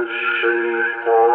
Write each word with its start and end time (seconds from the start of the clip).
الشيطان 0.00 1.27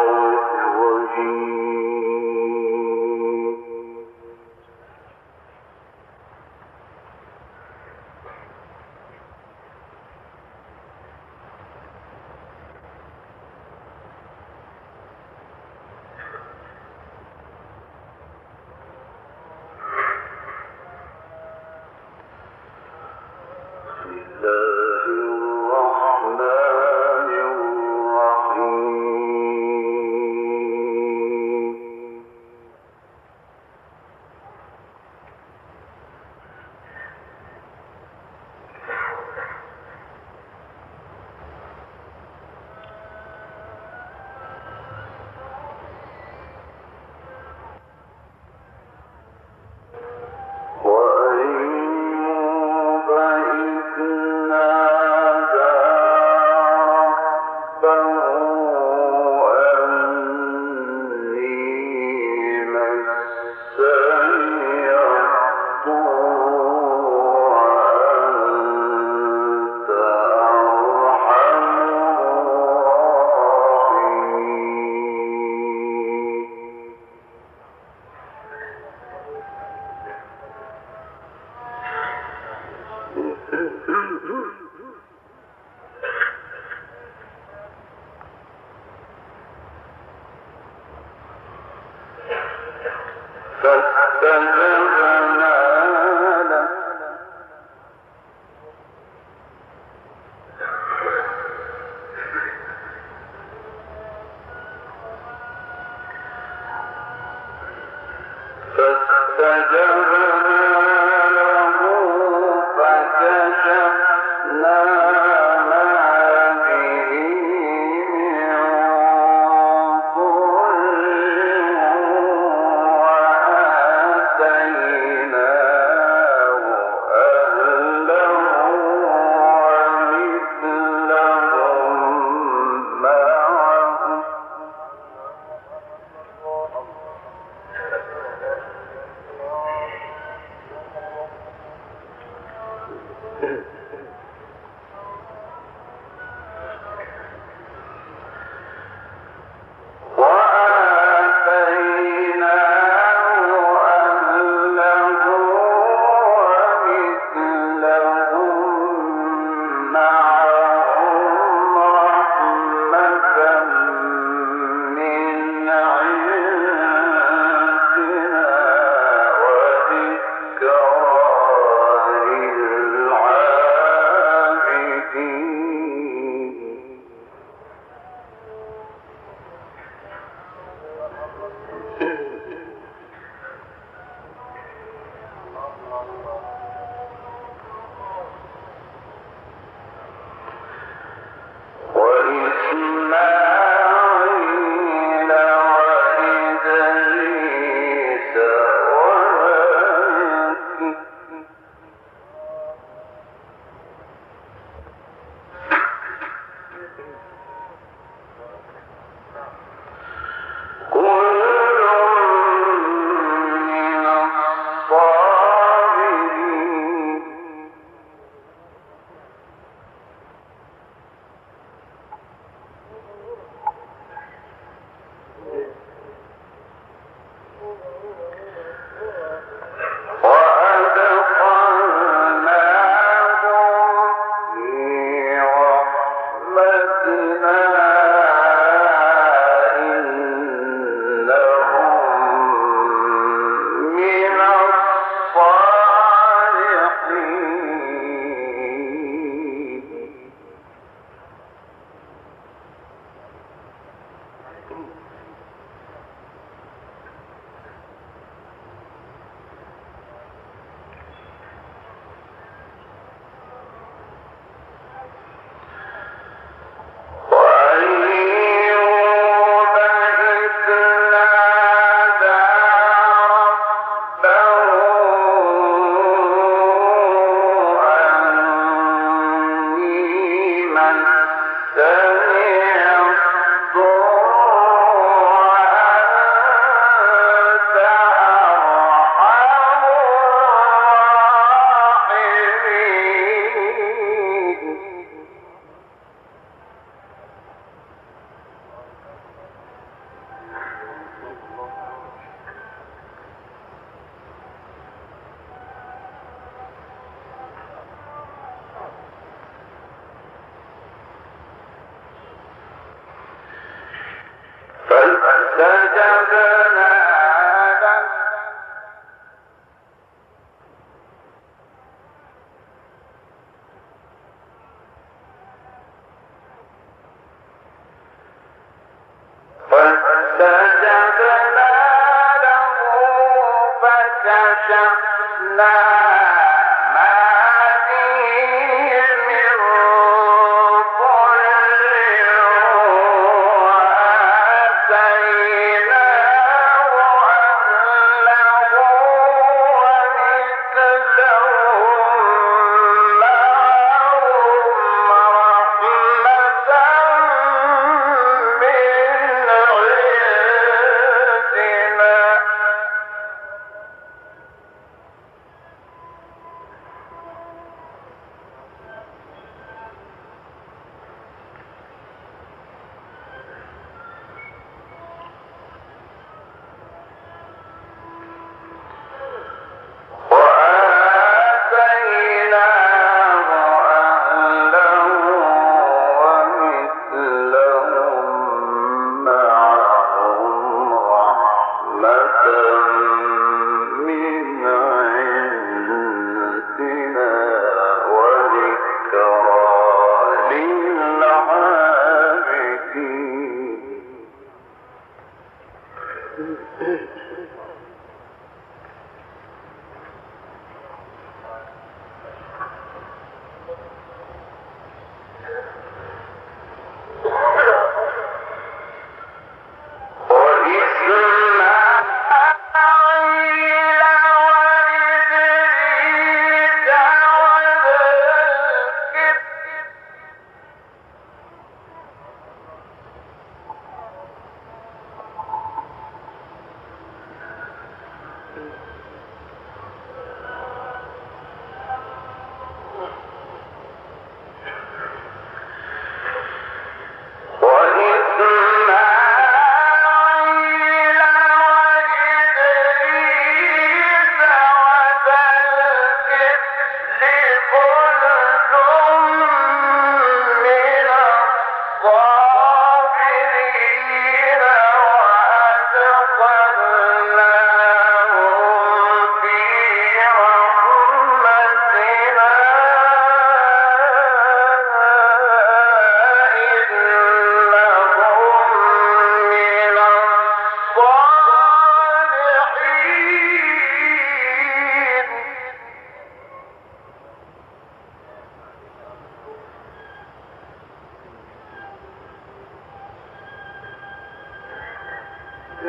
Thank 94.43 94.57
you. 94.57 95.22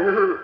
Mm-hmm. 0.05 0.43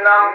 جهنم 0.00 0.34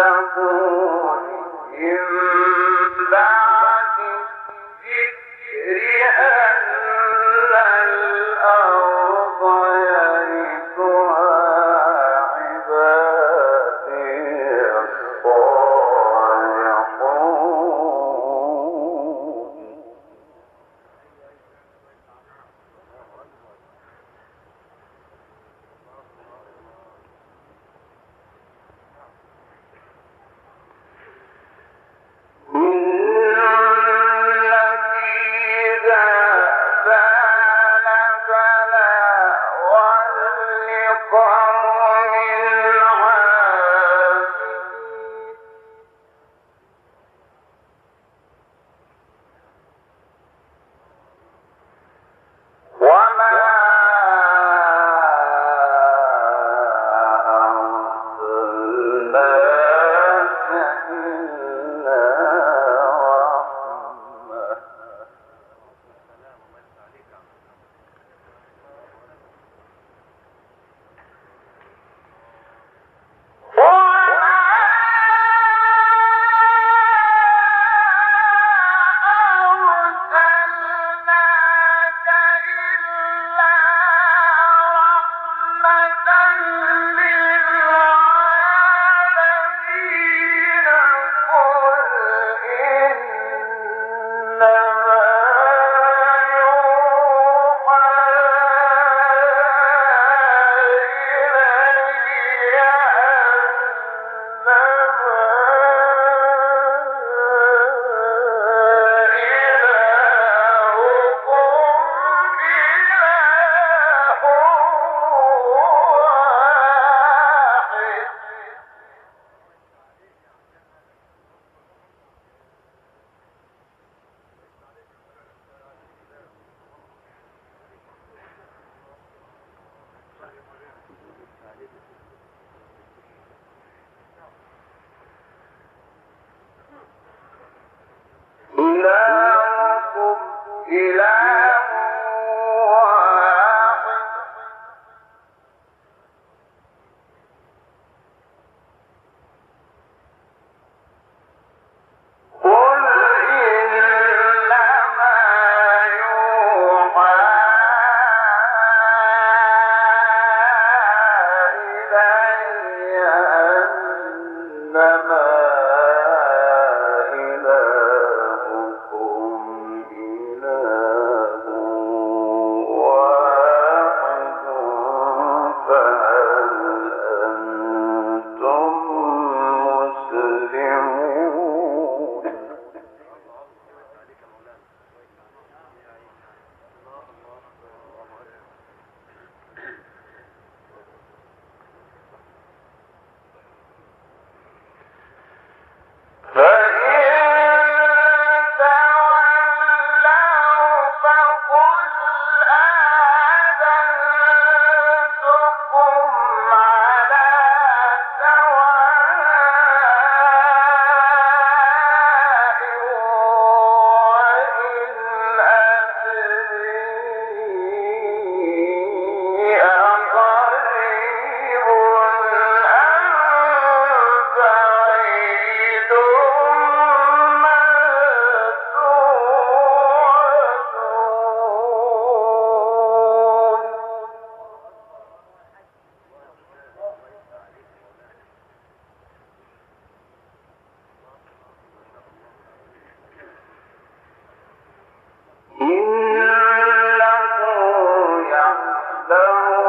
الزبور 0.00 1.18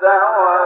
تولاه 0.00 0.59